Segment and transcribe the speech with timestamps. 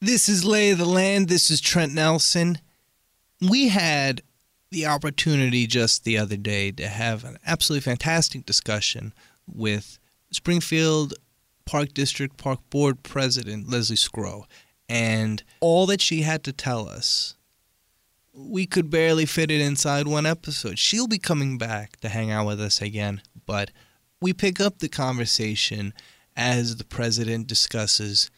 [0.00, 1.28] This is Lay of the Land.
[1.28, 2.58] This is Trent Nelson.
[3.40, 4.22] We had
[4.70, 9.12] the opportunity just the other day to have an absolutely fantastic discussion
[9.52, 9.98] with
[10.30, 11.14] Springfield
[11.64, 14.44] Park District Park Board President Leslie Sgro.
[14.88, 17.34] And all that she had to tell us,
[18.32, 20.78] we could barely fit it inside one episode.
[20.78, 23.72] She'll be coming back to hang out with us again, but
[24.20, 25.92] we pick up the conversation
[26.36, 28.30] as the president discusses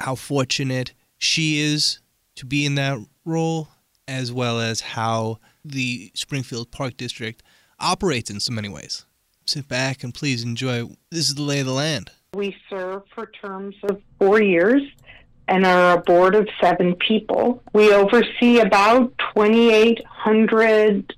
[0.00, 2.00] how fortunate she is
[2.34, 3.68] to be in that role,
[4.08, 7.42] as well as how the Springfield Park District
[7.78, 9.04] operates in so many ways.
[9.46, 10.88] Sit back and please enjoy.
[11.10, 12.10] This is the lay of the land.
[12.34, 14.82] We serve for terms of four years
[15.46, 17.62] and are a board of seven people.
[17.72, 21.14] We oversee about 2,800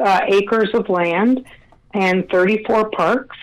[0.00, 1.44] uh, acres of land
[1.94, 3.36] and 34 parks.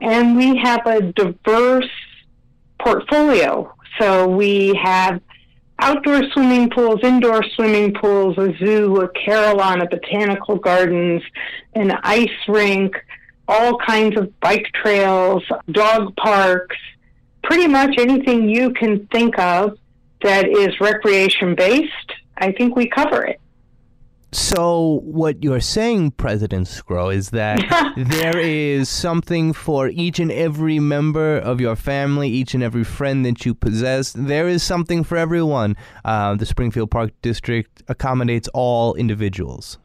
[0.00, 1.90] And we have a diverse
[2.80, 3.72] portfolio.
[4.00, 5.20] So we have
[5.84, 11.22] outdoor swimming pools, indoor swimming pools, a zoo, a carillon botanical gardens,
[11.74, 12.96] an ice rink,
[13.46, 16.76] all kinds of bike trails, dog parks,
[17.42, 19.76] pretty much anything you can think of
[20.22, 22.12] that is recreation based.
[22.38, 23.38] I think we cover it.
[24.34, 27.60] So, what you're saying, President Sgro, is that
[27.96, 33.24] there is something for each and every member of your family, each and every friend
[33.24, 34.12] that you possess.
[34.12, 35.76] There is something for everyone.
[36.04, 39.78] Uh, the Springfield Park District accommodates all individuals.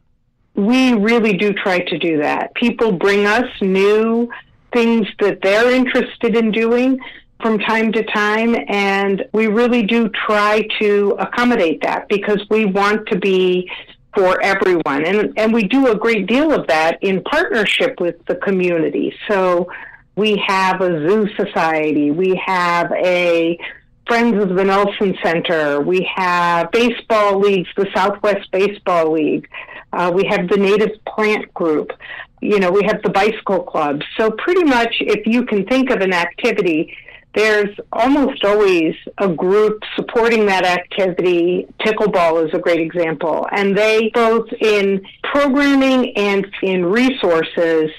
[0.56, 2.52] We really do try to do that.
[2.56, 4.28] People bring us new
[4.72, 6.98] things that they're interested in doing
[7.40, 13.06] from time to time, and we really do try to accommodate that because we want
[13.10, 13.70] to be
[14.14, 15.04] for everyone.
[15.04, 19.14] And, and we do a great deal of that in partnership with the community.
[19.28, 19.70] So
[20.16, 23.58] we have a zoo society, we have a
[24.06, 29.48] Friends of the Nelson Center, we have baseball leagues, the Southwest Baseball League,
[29.92, 31.92] uh, we have the Native Plant Group,
[32.40, 34.02] you know, we have the bicycle club.
[34.16, 36.96] So pretty much if you can think of an activity
[37.34, 41.66] there's almost always a group supporting that activity.
[41.80, 43.46] Pickleball is a great example.
[43.52, 47.90] And they, both in programming and in resources,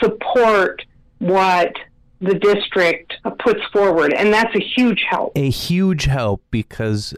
[0.00, 0.82] support
[1.18, 1.72] what
[2.20, 4.12] the district puts forward.
[4.12, 5.32] And that's a huge help.
[5.36, 7.14] A huge help because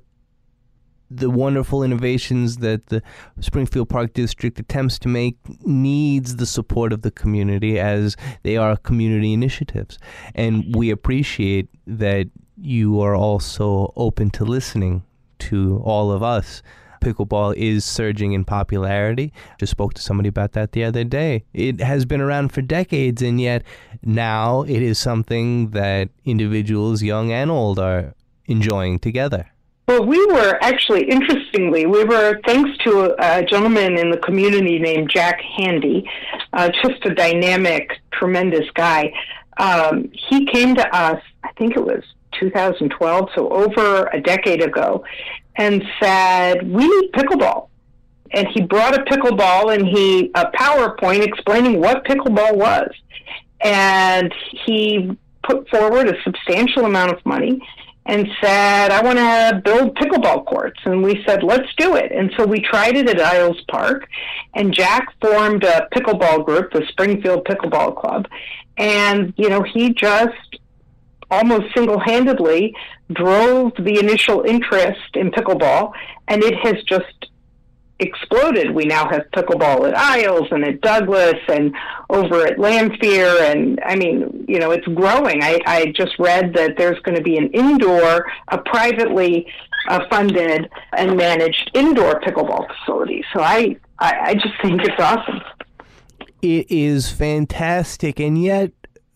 [1.10, 3.02] the wonderful innovations that the
[3.40, 8.76] Springfield Park District attempts to make needs the support of the community as they are
[8.76, 9.98] community initiatives.
[10.34, 15.04] And we appreciate that you are also open to listening
[15.38, 16.62] to all of us.
[17.00, 19.32] Pickleball is surging in popularity.
[19.60, 21.44] Just spoke to somebody about that the other day.
[21.52, 23.62] It has been around for decades, and yet
[24.02, 28.14] now it is something that individuals, young and old, are
[28.46, 29.52] enjoying together.
[29.86, 35.10] Well, we were actually, interestingly, we were, thanks to a, gentleman in the community named
[35.14, 36.04] Jack Handy,
[36.52, 39.12] uh, just a dynamic, tremendous guy.
[39.58, 42.02] Um, he came to us, I think it was
[42.40, 45.04] 2012, so over a decade ago,
[45.54, 47.68] and said, We need pickleball.
[48.32, 52.90] And he brought a pickleball and he, a PowerPoint explaining what pickleball was.
[53.60, 54.34] And
[54.66, 57.60] he put forward a substantial amount of money
[58.06, 60.80] and said, I want to build pickleball courts.
[60.84, 62.12] And we said, let's do it.
[62.12, 64.08] And so we tried it at Iles Park,
[64.54, 68.28] and Jack formed a pickleball group, the Springfield Pickleball Club.
[68.78, 70.58] And, you know, he just
[71.30, 72.74] almost single handedly
[73.12, 75.92] drove the initial interest in pickleball,
[76.28, 77.26] and it has just
[77.98, 78.70] exploded.
[78.72, 81.74] We now have pickleball at Iles and at Douglas and
[82.10, 83.26] over at Lanphier.
[83.40, 85.42] And I mean, you know, it's growing.
[85.42, 89.46] I, I just read that there's going to be an indoor, a privately
[89.88, 93.24] uh, funded and managed indoor pickleball facility.
[93.32, 95.40] So I, I, I just think it's awesome.
[96.42, 98.20] It is fantastic.
[98.20, 98.72] And yet,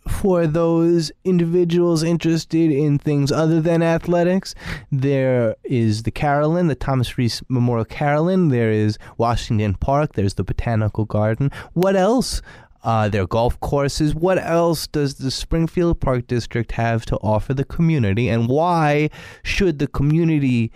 [0.08, 4.54] for those individuals interested in things other than athletics.
[4.90, 8.48] There is the Carillon, the Thomas Rees Memorial Carillon.
[8.48, 10.14] There is Washington Park.
[10.14, 11.50] There's the Botanical Garden.
[11.72, 12.42] What else?
[12.82, 14.14] Uh, their golf courses.
[14.14, 18.28] What else does the Springfield Park District have to offer the community?
[18.30, 19.10] And why
[19.42, 20.72] should the community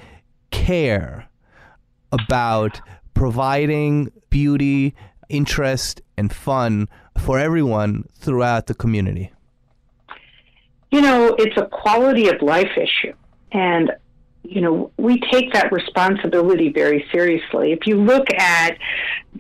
[0.51, 1.27] care
[2.13, 2.83] about
[3.15, 4.95] providing beauty,
[5.31, 6.89] interest, and fun
[7.19, 9.33] for everyone throughout the community?
[10.91, 13.15] You know, it's a quality of life issue.
[13.53, 13.93] And,
[14.43, 17.73] you know, we take that responsibility very seriously.
[17.73, 18.77] If you look at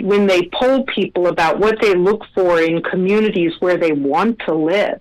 [0.00, 4.54] when they poll people about what they look for in communities where they want to
[4.54, 5.00] live,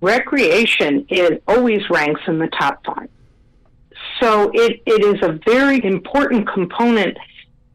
[0.00, 3.08] recreation is always ranks in the top five.
[4.20, 7.16] So it, it is a very important component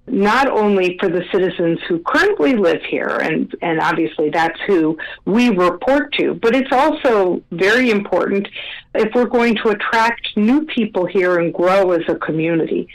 [0.07, 5.49] not only for the citizens who currently live here, and, and obviously that's who we
[5.49, 8.47] report to, but it's also very important
[8.95, 12.87] if we're going to attract new people here and grow as a community.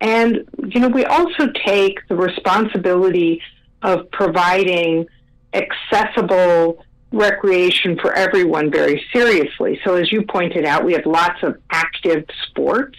[0.00, 3.40] And, you know, we also take the responsibility
[3.82, 5.06] of providing
[5.52, 9.80] accessible recreation for everyone very seriously.
[9.84, 12.96] So, as you pointed out, we have lots of active sports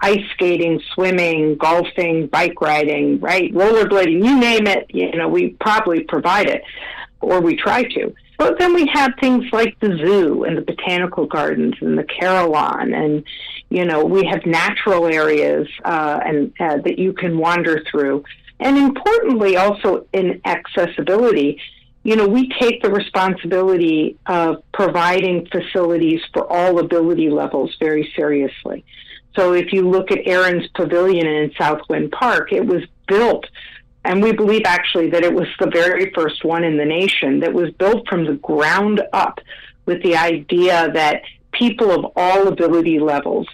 [0.00, 3.52] ice skating, swimming, golfing, bike riding, right?
[3.52, 6.62] Rollerblading, you name it, you know, we probably provide it
[7.20, 8.14] or we try to.
[8.38, 12.92] But then we have things like the zoo and the botanical gardens and the Carillon,
[12.92, 13.24] and
[13.70, 18.24] you know we have natural areas uh, and uh, that you can wander through.
[18.60, 21.60] And importantly, also in accessibility,
[22.02, 28.84] you know we take the responsibility of providing facilities for all ability levels very seriously.
[29.36, 33.46] So if you look at Erin's Pavilion in Southwind Park, it was built,
[34.04, 37.52] and we believe actually that it was the very first one in the nation that
[37.52, 39.40] was built from the ground up
[39.84, 41.22] with the idea that
[41.52, 43.46] people of all ability levels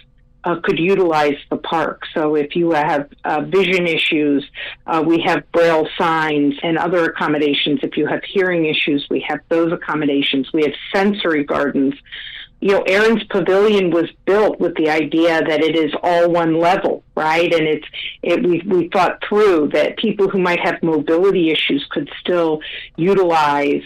[0.43, 2.03] uh, could utilize the park.
[2.13, 4.45] So if you have uh, vision issues,
[4.85, 7.79] uh, we have braille signs and other accommodations.
[7.81, 10.51] If you have hearing issues, we have those accommodations.
[10.51, 11.95] We have sensory gardens
[12.63, 17.03] you know, Erin's Pavilion was built with the idea that it is all one level,
[17.13, 17.53] right?
[17.53, 17.85] And it's
[18.21, 22.61] it we we thought through that people who might have mobility issues could still
[22.95, 23.81] utilize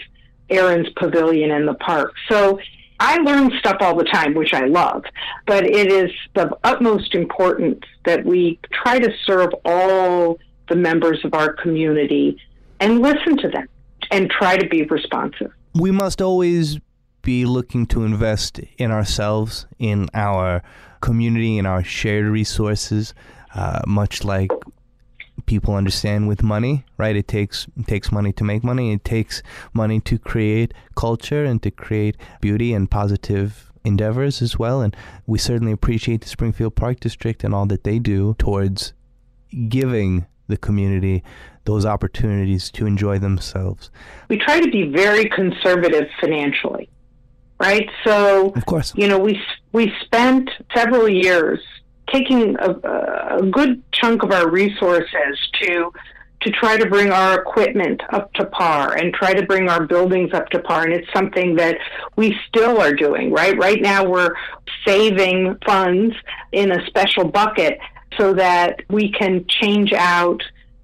[0.48, 2.14] Erin's Pavilion in the park.
[2.28, 2.60] So
[3.00, 5.02] I learn stuff all the time, which I love,
[5.44, 10.38] but it is of utmost importance that we try to serve all
[10.68, 12.40] the members of our community
[12.78, 13.66] and listen to them
[14.12, 15.50] and try to be responsive.
[15.74, 16.78] We must always
[17.28, 20.62] be looking to invest in ourselves, in our
[21.02, 23.12] community, in our shared resources,
[23.54, 24.50] uh, much like
[25.44, 27.14] people understand with money, right?
[27.14, 28.94] It takes it takes money to make money.
[28.94, 29.42] It takes
[29.74, 34.80] money to create culture and to create beauty and positive endeavors as well.
[34.80, 34.96] And
[35.26, 38.94] we certainly appreciate the Springfield Park District and all that they do towards
[39.68, 41.22] giving the community
[41.66, 43.90] those opportunities to enjoy themselves.
[44.30, 46.88] We try to be very conservative financially
[47.58, 47.88] right?
[48.04, 49.40] So, of course, you know, we
[49.72, 51.60] we spent several years
[52.12, 52.70] taking a,
[53.38, 55.92] a good chunk of our resources to
[56.40, 60.32] to try to bring our equipment up to par and try to bring our buildings
[60.32, 60.84] up to par.
[60.84, 61.76] And it's something that
[62.14, 63.58] we still are doing, right?
[63.58, 64.34] Right now, we're
[64.86, 66.14] saving funds
[66.52, 67.78] in a special bucket
[68.16, 70.40] so that we can change out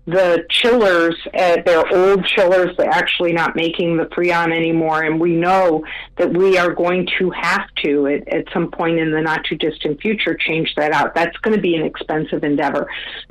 [0.07, 2.77] the chillers, uh, they're old chillers.
[2.77, 5.03] They're actually not making the Freon anymore.
[5.03, 5.85] And we know
[6.19, 9.57] that we are going to have to, at, at some point in the not too
[9.57, 11.15] distant future, change that out.
[11.15, 12.89] That's going to be an expensive endeavor.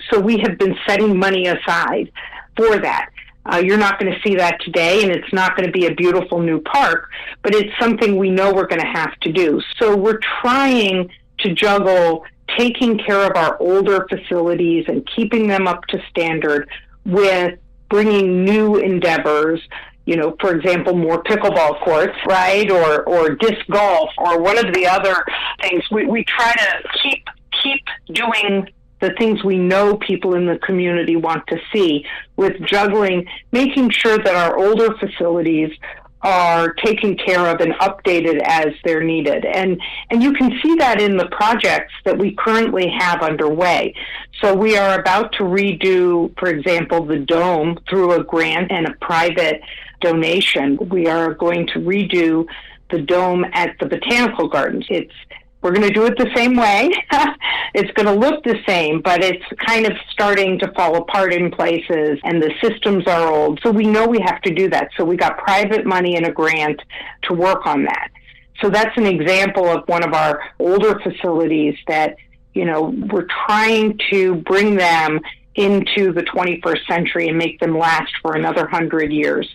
[0.10, 2.12] So we have been setting money aside
[2.58, 3.10] for that.
[3.46, 5.94] Uh, you're not going to see that today, and it's not going to be a
[5.94, 7.10] beautiful new park,
[7.42, 9.62] but it's something we know we're going to have to do.
[9.80, 12.24] So we're trying to juggle
[12.58, 16.70] taking care of our older facilities and keeping them up to standard
[17.06, 17.60] with
[17.90, 19.62] bringing new endeavors
[20.06, 24.74] you know, for example, more pickleball courts, right, or or disc golf, or one of
[24.74, 25.24] the other
[25.62, 25.84] things.
[25.92, 27.26] We we try to keep
[27.64, 27.82] keep
[28.14, 28.68] doing
[29.00, 34.18] the things we know people in the community want to see, with juggling, making sure
[34.18, 35.72] that our older facilities
[36.24, 39.46] are taken care of and updated as they're needed.
[39.46, 43.94] And, and you can see that in the projects that we currently have underway.
[44.42, 48.94] So we are about to redo, for example, the dome through a grant and a
[49.01, 49.62] private
[50.00, 50.77] donation.
[50.89, 52.48] We are going to redo
[52.89, 54.86] the dome at the botanical gardens.
[54.89, 55.13] It's
[55.63, 56.91] we're going to do it the same way.
[57.74, 61.50] it's going to look the same, but it's kind of starting to fall apart in
[61.50, 63.60] places and the systems are old.
[63.63, 64.89] So we know we have to do that.
[64.98, 66.82] So we got private money and a grant
[67.24, 68.10] to work on that.
[68.62, 72.17] So that's an example of one of our older facilities that,
[72.53, 75.20] you know, we're trying to bring them
[75.55, 79.48] into the 21st century and make them last for another hundred years.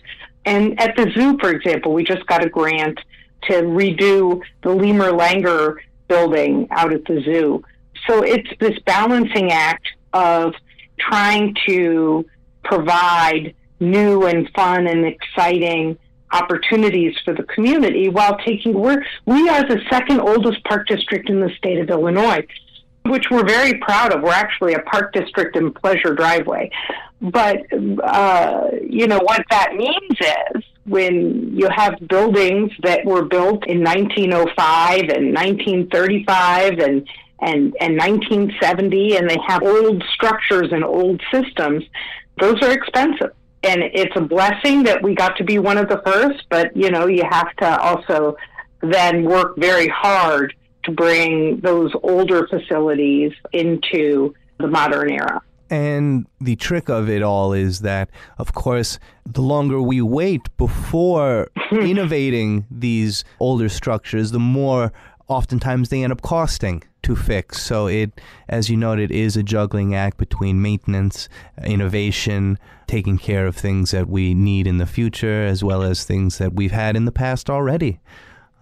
[0.44, 2.98] And at the zoo, for example, we just got a grant
[3.42, 5.76] to redo the Lemur Langer
[6.08, 7.62] building out at the zoo.
[8.06, 10.54] So it's this balancing act of
[10.98, 12.24] trying to
[12.64, 15.98] provide new and fun and exciting
[16.32, 21.40] opportunities for the community while taking we're we are the second oldest park district in
[21.40, 22.46] the state of Illinois
[23.06, 26.70] which we're very proud of we're actually a park district in pleasure driveway
[27.22, 27.62] but
[28.04, 30.18] uh, you know what that means
[30.54, 37.09] is when you have buildings that were built in 1905 and 1935 and
[37.40, 41.85] and, and 1970 and they have old structures and old systems,
[42.40, 43.30] those are expensive.
[43.62, 46.90] And it's a blessing that we got to be one of the first, but you
[46.90, 48.37] know, you have to also
[48.80, 50.54] then work very hard
[50.85, 55.40] to bring those older facilities into the modern era.
[55.70, 58.08] And the trick of it all is that,
[58.38, 64.92] of course, the longer we wait before innovating these older structures, the more
[65.28, 67.62] oftentimes they end up costing to fix.
[67.62, 71.28] So it, as you noted, is a juggling act between maintenance,
[71.62, 76.38] innovation, taking care of things that we need in the future, as well as things
[76.38, 78.00] that we've had in the past already.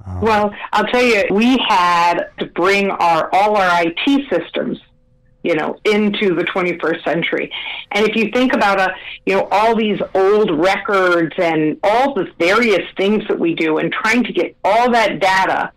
[0.05, 4.79] Um, well, I'll tell you, we had to bring our all our IT systems
[5.47, 7.53] you know, into the 21st century.
[7.93, 12.27] And if you think about a, you know, all these old records and all the
[12.37, 15.71] various things that we do and trying to get all that data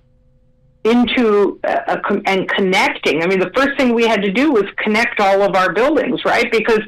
[0.84, 3.22] into uh, a, a, and connecting.
[3.22, 6.26] I mean, the first thing we had to do was connect all of our buildings,
[6.26, 6.52] right?
[6.52, 6.80] Because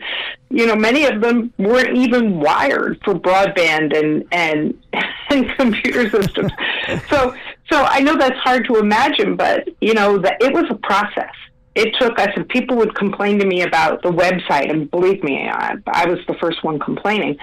[0.49, 4.81] you know many of them weren't even wired for broadband and and,
[5.29, 6.51] and computer systems.
[7.09, 7.35] so
[7.69, 11.35] so I know that's hard to imagine, but you know that it was a process
[11.73, 15.47] it took us, and people would complain to me about the website, and believe me,
[15.47, 17.37] I, I was the first one complaining.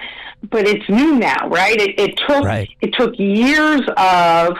[0.51, 1.79] But it's new now, right?
[1.79, 2.69] It, it took right.
[2.81, 4.55] it took years of,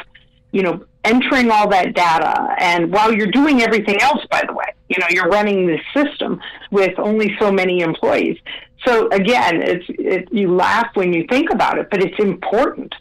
[0.52, 4.66] you know, entering all that data, and while you're doing everything else, by the way,
[4.90, 8.38] you know, you're running this system with only so many employees.
[8.86, 12.96] So again, it's it, you laugh when you think about it, but it's important,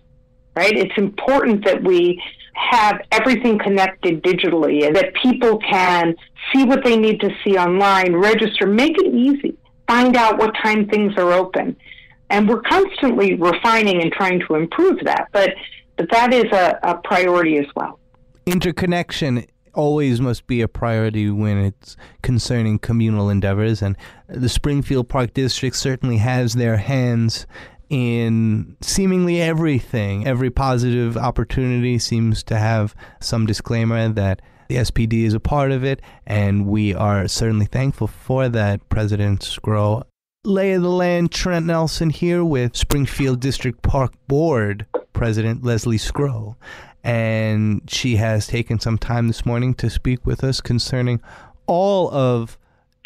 [0.54, 0.76] right?
[0.76, 2.22] It's important that we
[2.71, 6.15] have everything connected digitally and that people can
[6.53, 10.88] see what they need to see online, register, make it easy, find out what time
[10.88, 11.77] things are open.
[12.31, 15.50] And we're constantly refining and trying to improve that, but,
[15.97, 17.99] but that is a, a priority as well.
[18.45, 23.97] Interconnection always must be a priority when it's concerning communal endeavors, and
[24.29, 27.47] the Springfield Park District certainly has their hands
[27.90, 30.26] in seemingly everything.
[30.26, 35.83] Every positive opportunity seems to have some disclaimer that the SPD is a part of
[35.83, 38.87] it, and we are certainly thankful for that.
[38.88, 40.02] President Sgro.
[40.45, 46.57] Lay of the land, Trent Nelson here with Springfield District Park Board President Leslie Sgro.
[47.02, 51.21] And she has taken some time this morning to speak with us concerning
[51.66, 52.59] all of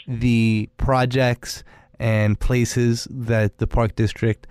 [0.07, 1.63] the projects
[1.99, 4.47] and places that the Park District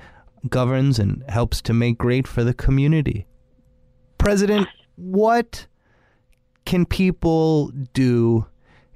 [0.49, 3.25] governs and helps to make great for the community.
[4.17, 5.67] President, what
[6.65, 8.45] can people do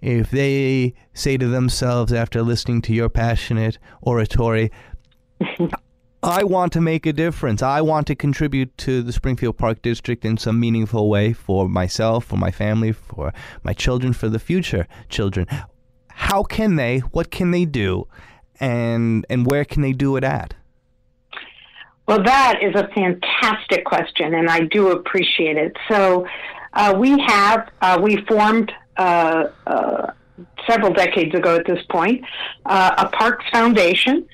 [0.02, 4.72] if they say to themselves after listening to your passionate oratory,
[6.24, 7.62] I want to make a difference.
[7.62, 12.26] I want to contribute to the Springfield Park District in some meaningful way for myself,
[12.26, 13.34] for my family, for
[13.64, 15.48] my children, for the future children.
[16.10, 17.00] How can they?
[17.00, 18.08] What can they do?
[18.60, 20.54] And and where can they do it at?
[22.08, 25.76] Well, that is a fantastic question, and I do appreciate it.
[25.90, 26.28] So,
[26.74, 30.12] uh, we have uh, we formed uh, uh
[30.70, 32.24] several decades ago at this point
[32.66, 34.28] uh, a Parks Foundation.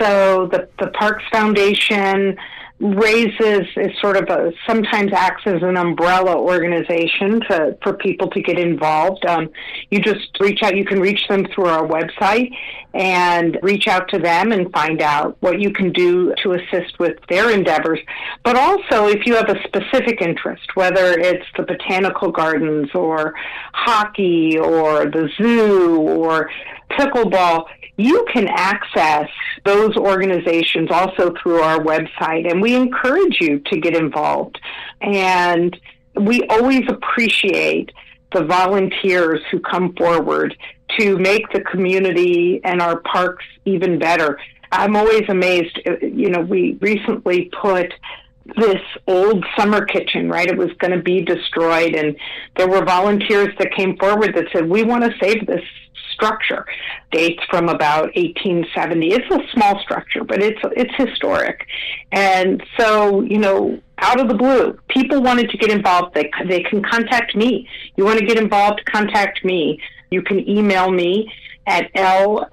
[0.00, 2.36] So the the Parks Foundation
[2.80, 8.42] raises is sort of a sometimes acts as an umbrella organization to, for people to
[8.42, 9.24] get involved.
[9.24, 9.50] Um,
[9.90, 10.76] you just reach out.
[10.76, 12.52] You can reach them through our website
[12.94, 17.16] and reach out to them and find out what you can do to assist with
[17.28, 18.00] their endeavors.
[18.44, 23.34] But also, if you have a specific interest, whether it's the botanical gardens or
[23.72, 26.50] hockey or the zoo or
[26.98, 29.28] pickleball you can access
[29.64, 34.58] those organizations also through our website, and we encourage you to get involved.
[35.00, 35.78] And
[36.14, 37.92] we always appreciate
[38.32, 40.56] the volunteers who come forward
[40.98, 44.38] to make the community and our parks even better.
[44.70, 45.78] I'm always amazed.
[45.86, 47.92] Uh, you know, we recently put
[48.56, 50.48] this old summer kitchen, right?
[50.48, 51.94] It was going to be destroyed.
[51.94, 52.16] And
[52.56, 55.62] there were volunteers that came forward that said, We want to save this
[56.22, 56.64] structure.
[57.10, 59.12] Dates from about 1870.
[59.12, 61.66] It's a small structure, but it's it's historic.
[62.12, 66.14] And so, you know, out of the blue, people wanted to get involved.
[66.14, 67.68] They they can contact me.
[67.96, 68.84] You want to get involved?
[68.86, 69.80] Contact me.
[70.10, 71.32] You can email me
[71.66, 72.44] at lsgro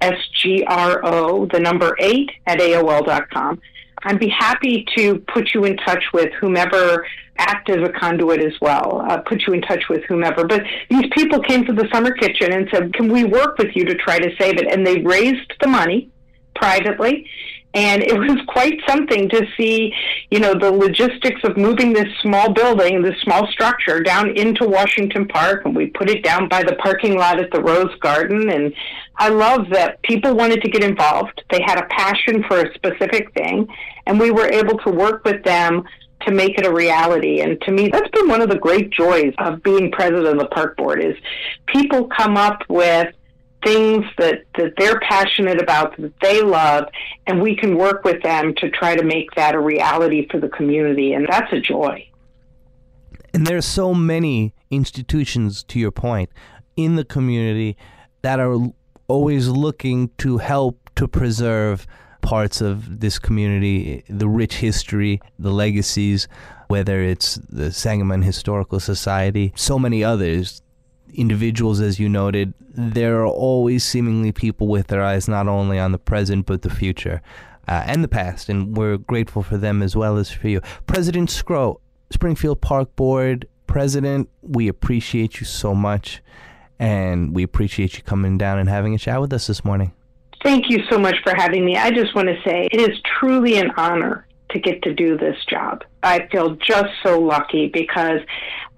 [1.52, 3.60] the number eight at aol.com.
[4.02, 7.06] I'd be happy to put you in touch with whomever
[7.40, 10.46] act as a conduit as well, uh, put you in touch with whomever.
[10.46, 13.84] But these people came to the summer kitchen and said, Can we work with you
[13.86, 14.66] to try to save it?
[14.70, 16.10] And they raised the money
[16.54, 17.26] privately
[17.72, 19.92] And it was quite something to see,
[20.30, 25.26] you know, the logistics of moving this small building, this small structure down into Washington
[25.28, 25.64] Park.
[25.64, 28.50] And we put it down by the parking lot at the Rose Garden.
[28.50, 28.74] And
[29.16, 31.42] I love that people wanted to get involved.
[31.50, 33.68] They had a passion for a specific thing.
[34.06, 35.84] And we were able to work with them
[36.22, 37.40] to make it a reality.
[37.40, 40.46] And to me, that's been one of the great joys of being president of the
[40.46, 41.16] park board is
[41.66, 43.14] people come up with
[43.64, 46.84] things that, that they're passionate about, that they love,
[47.26, 50.48] and we can work with them to try to make that a reality for the
[50.48, 51.12] community.
[51.12, 52.06] And that's a joy.
[53.32, 56.30] And there's so many institutions, to your point,
[56.76, 57.76] in the community
[58.22, 58.56] that are
[59.08, 61.86] always looking to help to preserve
[62.20, 66.28] parts of this community, the rich history, the legacies,
[66.68, 70.62] whether it's the Sangamon Historical Society, so many others
[71.14, 75.92] individuals, as you noted, there are always seemingly people with their eyes not only on
[75.92, 77.20] the present but the future
[77.68, 80.60] uh, and the past, and we're grateful for them as well as for you.
[80.86, 86.22] President Sgro, Springfield Park Board President, we appreciate you so much,
[86.78, 89.92] and we appreciate you coming down and having a chat with us this morning.
[90.42, 91.76] Thank you so much for having me.
[91.76, 95.36] I just want to say it is truly an honor to get to do this
[95.48, 95.84] job.
[96.02, 98.20] I feel just so lucky because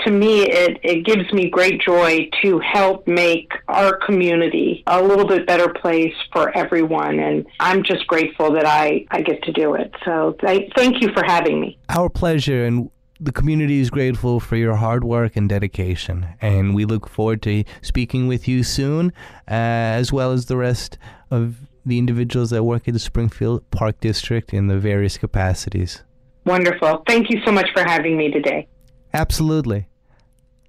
[0.00, 5.26] to me it, it gives me great joy to help make our community a little
[5.26, 7.20] bit better place for everyone.
[7.20, 9.92] And I'm just grateful that I, I get to do it.
[10.04, 11.78] So I, thank you for having me.
[11.88, 12.64] Our pleasure.
[12.64, 12.90] And
[13.22, 16.26] the community is grateful for your hard work and dedication.
[16.40, 19.12] And we look forward to speaking with you soon,
[19.48, 20.98] uh, as well as the rest
[21.30, 26.02] of the individuals that work at the Springfield Park District in the various capacities.
[26.44, 27.04] Wonderful.
[27.06, 28.66] Thank you so much for having me today.
[29.14, 29.86] Absolutely.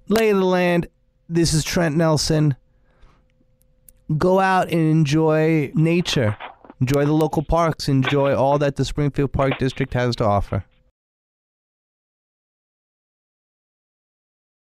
[0.08, 0.86] Lay of the land.
[1.28, 2.54] This is Trent Nelson.
[4.16, 6.36] Go out and enjoy nature.
[6.80, 7.88] Enjoy the local parks.
[7.88, 10.64] Enjoy all that the Springfield Park District has to offer.